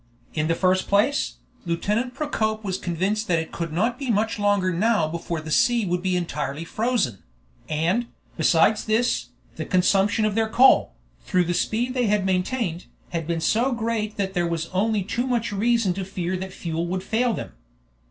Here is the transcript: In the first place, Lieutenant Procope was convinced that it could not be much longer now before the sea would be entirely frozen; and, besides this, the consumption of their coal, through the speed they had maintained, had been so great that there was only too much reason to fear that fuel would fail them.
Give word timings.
In 0.33 0.47
the 0.47 0.55
first 0.55 0.87
place, 0.87 1.35
Lieutenant 1.63 2.15
Procope 2.15 2.63
was 2.63 2.79
convinced 2.79 3.27
that 3.27 3.37
it 3.37 3.51
could 3.51 3.71
not 3.71 3.99
be 3.99 4.09
much 4.09 4.39
longer 4.39 4.73
now 4.73 5.07
before 5.07 5.41
the 5.41 5.51
sea 5.51 5.85
would 5.85 6.01
be 6.01 6.17
entirely 6.17 6.65
frozen; 6.65 7.21
and, 7.69 8.07
besides 8.35 8.85
this, 8.85 9.27
the 9.57 9.63
consumption 9.65 10.25
of 10.25 10.33
their 10.33 10.49
coal, 10.49 10.95
through 11.27 11.43
the 11.45 11.53
speed 11.53 11.93
they 11.93 12.07
had 12.07 12.25
maintained, 12.25 12.85
had 13.11 13.27
been 13.27 13.41
so 13.41 13.73
great 13.73 14.17
that 14.17 14.33
there 14.33 14.47
was 14.47 14.69
only 14.73 15.03
too 15.03 15.27
much 15.27 15.51
reason 15.51 15.93
to 15.93 16.03
fear 16.03 16.35
that 16.35 16.51
fuel 16.51 16.87
would 16.87 17.03
fail 17.03 17.33
them. 17.35 17.51